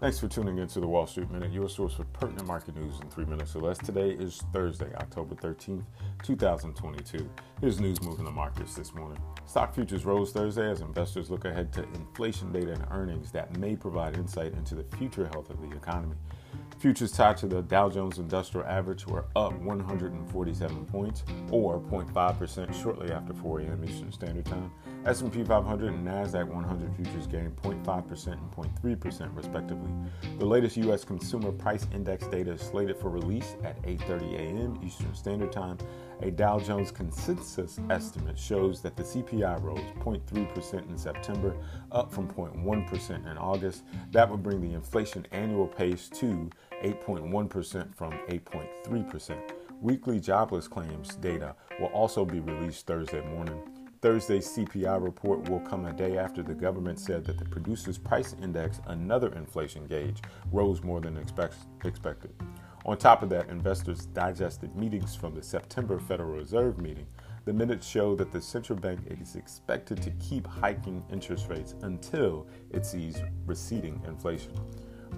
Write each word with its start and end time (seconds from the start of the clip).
Thanks 0.00 0.20
for 0.20 0.28
tuning 0.28 0.58
into 0.58 0.78
the 0.78 0.86
Wall 0.86 1.08
Street 1.08 1.28
Minute, 1.28 1.50
your 1.50 1.68
source 1.68 1.94
for 1.94 2.04
pertinent 2.04 2.46
market 2.46 2.76
news 2.76 3.00
in 3.02 3.10
three 3.10 3.24
minutes 3.24 3.56
or 3.56 3.62
less. 3.62 3.78
Today 3.78 4.10
is 4.10 4.44
Thursday, 4.52 4.94
October 4.94 5.34
13th, 5.34 5.82
2022. 6.22 7.28
Here's 7.60 7.80
news 7.80 8.00
moving 8.00 8.24
the 8.24 8.30
markets 8.30 8.76
this 8.76 8.94
morning. 8.94 9.20
Stock 9.44 9.74
futures 9.74 10.04
rose 10.04 10.30
Thursday 10.30 10.70
as 10.70 10.82
investors 10.82 11.32
look 11.32 11.46
ahead 11.46 11.72
to 11.72 11.82
inflation 11.94 12.52
data 12.52 12.74
and 12.74 12.86
earnings 12.92 13.32
that 13.32 13.56
may 13.58 13.74
provide 13.74 14.16
insight 14.16 14.52
into 14.52 14.76
the 14.76 14.84
future 14.96 15.26
health 15.32 15.50
of 15.50 15.60
the 15.60 15.76
economy. 15.76 16.14
Futures 16.78 17.10
tied 17.10 17.36
to 17.38 17.48
the 17.48 17.62
Dow 17.62 17.88
Jones 17.88 18.18
Industrial 18.18 18.64
Average 18.68 19.04
were 19.08 19.24
up 19.34 19.52
147 19.62 20.86
points, 20.86 21.24
or 21.50 21.80
0.5% 21.80 22.82
shortly 22.82 23.10
after 23.10 23.34
4 23.34 23.60
a.m. 23.62 23.84
Eastern 23.84 24.12
Standard 24.12 24.44
Time. 24.44 24.70
S&P 25.08 25.42
500 25.42 25.94
and 25.94 26.06
Nasdaq 26.06 26.48
100 26.48 26.94
futures 26.94 27.26
gained 27.26 27.56
0.5% 27.56 28.32
and 28.32 28.50
0.3% 28.52 29.34
respectively. 29.34 29.90
The 30.38 30.44
latest 30.44 30.76
U.S. 30.76 31.02
Consumer 31.02 31.50
Price 31.50 31.86
Index 31.94 32.26
data 32.26 32.52
is 32.52 32.60
slated 32.60 32.98
for 32.98 33.08
release 33.08 33.56
at 33.64 33.80
8:30 33.84 34.34
a.m. 34.34 34.78
Eastern 34.84 35.14
Standard 35.14 35.50
Time. 35.50 35.78
A 36.20 36.30
Dow 36.30 36.58
Jones 36.58 36.90
consensus 36.90 37.80
estimate 37.88 38.38
shows 38.38 38.82
that 38.82 38.96
the 38.96 39.02
CPI 39.02 39.62
rose 39.62 39.80
0.3% 40.00 40.90
in 40.90 40.98
September, 40.98 41.56
up 41.90 42.12
from 42.12 42.28
0.1% 42.28 43.30
in 43.30 43.38
August. 43.38 43.84
That 44.10 44.28
would 44.28 44.42
bring 44.42 44.60
the 44.60 44.74
inflation 44.74 45.26
annual 45.32 45.68
pace 45.68 46.10
to 46.16 46.50
8.1% 46.84 47.94
from 47.96 48.12
8.3%. 48.28 49.38
Weekly 49.80 50.20
jobless 50.20 50.68
claims 50.68 51.14
data 51.14 51.54
will 51.80 51.86
also 51.88 52.26
be 52.26 52.40
released 52.40 52.86
Thursday 52.86 53.24
morning. 53.24 53.77
Thursday's 54.00 54.46
CPI 54.46 55.02
report 55.02 55.48
will 55.48 55.58
come 55.58 55.84
a 55.84 55.92
day 55.92 56.18
after 56.18 56.40
the 56.40 56.54
government 56.54 57.00
said 57.00 57.24
that 57.24 57.36
the 57.36 57.44
Producers 57.44 57.98
Price 57.98 58.36
Index, 58.40 58.80
another 58.86 59.32
inflation 59.34 59.88
gauge, 59.88 60.22
rose 60.52 60.84
more 60.84 61.00
than 61.00 61.16
expect- 61.16 61.66
expected. 61.84 62.30
On 62.84 62.96
top 62.96 63.24
of 63.24 63.28
that, 63.30 63.48
investors 63.48 64.06
digested 64.06 64.76
meetings 64.76 65.16
from 65.16 65.34
the 65.34 65.42
September 65.42 65.98
Federal 65.98 66.30
Reserve 66.30 66.80
meeting. 66.80 67.08
The 67.44 67.52
minutes 67.52 67.88
show 67.88 68.14
that 68.14 68.30
the 68.30 68.40
central 68.40 68.78
bank 68.78 69.00
is 69.06 69.34
expected 69.34 70.00
to 70.02 70.10
keep 70.12 70.46
hiking 70.46 71.02
interest 71.10 71.48
rates 71.48 71.74
until 71.82 72.46
it 72.70 72.86
sees 72.86 73.20
receding 73.46 74.00
inflation. 74.06 74.52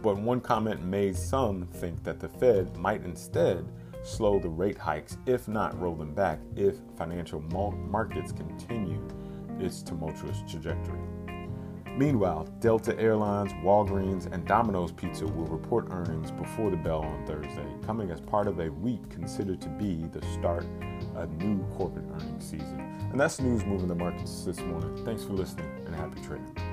But 0.00 0.16
one 0.16 0.40
comment 0.40 0.82
made 0.82 1.16
some 1.16 1.66
think 1.66 2.02
that 2.04 2.18
the 2.18 2.30
Fed 2.30 2.74
might 2.78 3.04
instead 3.04 3.68
slow 4.02 4.38
the 4.38 4.48
rate 4.48 4.78
hikes, 4.78 5.18
if 5.26 5.48
not 5.48 5.78
roll 5.80 5.94
them 5.94 6.14
back, 6.14 6.40
if 6.56 6.76
financial 6.96 7.40
markets 7.40 8.32
continue 8.32 9.06
its 9.58 9.82
tumultuous 9.82 10.42
trajectory. 10.48 10.98
Meanwhile, 11.96 12.44
Delta 12.60 12.98
Airlines, 12.98 13.52
Walgreens, 13.64 14.32
and 14.32 14.46
Domino's 14.46 14.92
Pizza 14.92 15.26
will 15.26 15.46
report 15.46 15.88
earnings 15.90 16.30
before 16.30 16.70
the 16.70 16.76
bell 16.76 17.02
on 17.02 17.26
Thursday, 17.26 17.66
coming 17.84 18.10
as 18.10 18.20
part 18.20 18.46
of 18.46 18.60
a 18.60 18.70
week 18.70 19.10
considered 19.10 19.60
to 19.60 19.68
be 19.68 20.06
the 20.12 20.24
start 20.32 20.64
of 21.16 21.30
new 21.42 21.62
corporate 21.76 22.06
earnings 22.12 22.44
season. 22.44 22.80
And 23.10 23.20
that's 23.20 23.40
news 23.40 23.64
moving 23.64 23.88
the 23.88 23.94
markets 23.94 24.44
this 24.44 24.60
morning. 24.60 25.04
Thanks 25.04 25.24
for 25.24 25.32
listening 25.32 25.68
and 25.84 25.94
happy 25.94 26.20
trading. 26.22 26.69